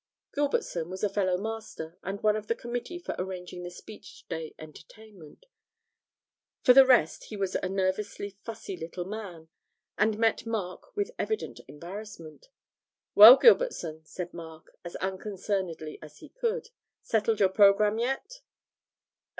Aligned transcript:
Gilbertson 0.33 0.89
was 0.89 1.03
a 1.03 1.09
fellow 1.09 1.37
master, 1.37 1.95
and 2.01 2.23
one 2.23 2.35
of 2.35 2.47
the 2.47 2.55
committee 2.55 2.97
for 2.97 3.13
arranging 3.19 3.61
the 3.61 3.69
Speech 3.69 4.27
day 4.27 4.55
entertainment. 4.57 5.45
For 6.63 6.73
the 6.73 6.87
rest 6.87 7.25
he 7.25 7.37
was 7.37 7.53
a 7.53 7.69
nervously 7.69 8.31
fussy 8.43 8.75
little 8.75 9.05
man, 9.05 9.49
and 9.99 10.17
met 10.17 10.43
Mark 10.47 10.95
with 10.95 11.11
evident 11.19 11.59
embarrassment. 11.67 12.49
'Well, 13.13 13.37
Gilbertson,' 13.37 14.03
said 14.03 14.33
Mark, 14.33 14.75
as 14.83 14.95
unconcernedly 14.95 15.99
as 16.01 16.17
he 16.17 16.29
could, 16.29 16.69
'settled 17.03 17.39
your 17.39 17.49
programme 17.49 17.99
yet?' 17.99 18.41